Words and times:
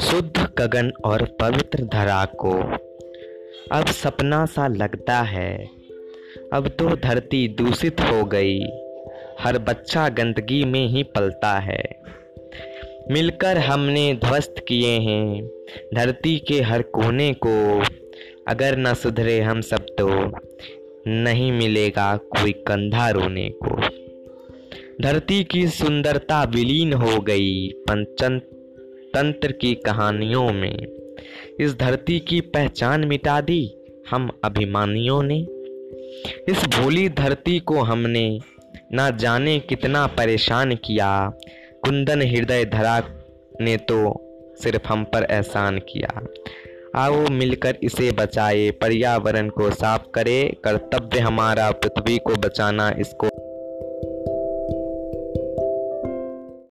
शुद्ध 0.00 0.48
गगन 0.58 0.92
और 1.04 1.36
पवित्र 1.40 1.82
धरा 1.82 2.24
को। 2.24 2.52
अब 3.72 3.86
सपना 3.86 4.46
सा 4.46 4.68
लगता 4.68 5.20
है। 5.20 5.68
अब 6.52 6.68
तो 6.68 6.96
धरती 6.96 7.48
दूषित 7.48 8.00
हो 8.00 8.24
गई। 8.24 8.60
हर 9.40 9.58
बच्चा 9.58 10.08
गंदगी 10.08 10.64
में 10.64 10.86
ही 10.88 11.02
पलता 11.02 11.58
है। 11.58 11.82
मिलकर 13.10 13.58
हमने 13.58 14.14
ध्वस्त 14.14 14.54
किए 14.68 14.98
हैं 14.98 15.46
धरती 15.94 16.38
के 16.38 16.60
हर 16.60 16.82
कोने 16.82 17.34
को। 17.46 17.82
अगर 18.48 18.78
न 18.78 18.94
सुधरे 18.94 19.40
हम 19.40 19.60
सब 19.60 19.78
तो 19.78 20.32
नहीं 21.08 21.52
मिलेगा 21.52 22.16
कोई 22.16 22.52
कंधा 22.52 23.10
रोने 23.10 23.50
को। 23.50 23.80
धरती 25.02 25.44
की 25.44 25.68
सुंदरता 25.68 26.44
विलीन 26.44 26.92
हो 26.92 27.20
गई, 27.20 27.68
पंचन 27.68 28.40
तंत्र 29.16 29.52
की 29.52 29.74
कहानियों 29.74 30.52
में। 30.52 30.86
इस 31.60 31.78
धरती 31.78 32.20
की 32.20 32.40
पहचान 32.40 33.04
मिटा 33.04 33.40
दी 33.40 33.74
हम 34.10 34.40
अभिमानियों 34.44 35.22
ने। 35.22 35.46
इस 36.52 36.64
भोली 36.66 37.08
धरती 37.08 37.58
को 37.58 37.74
हमने 37.74 38.38
ना 38.92 39.10
जाने 39.10 39.58
कितना 39.58 40.06
परेशान 40.06 40.74
किया। 40.74 41.32
कुंदन 41.84 42.22
हृदय 42.22 42.64
धरा 42.64 43.02
ने 43.60 43.76
तो 43.76 44.16
सिर्फ़ 44.62 44.88
हम 44.88 45.04
पर 45.04 45.26
एहसान 45.30 45.78
किया। 45.78 46.26
आओ 46.96 47.26
मिलकर 47.28 47.76
इसे 47.82 48.12
बचाए, 48.12 48.70
पर्यावरण 48.70 49.48
को 49.48 49.70
साफ़ 49.70 50.02
करे, 50.14 50.56
कर्तव्य 50.64 51.18
हमारा 51.18 51.70
पृथ्वी 51.70 52.18
को 52.18 52.34
बचाना, 52.34 52.94
इसको 52.98 53.28